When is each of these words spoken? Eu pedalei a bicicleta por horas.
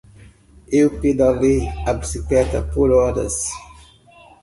Eu 0.71 0.99
pedalei 0.99 1.61
a 1.89 1.93
bicicleta 1.93 2.59
por 2.73 2.89
horas. 2.91 3.35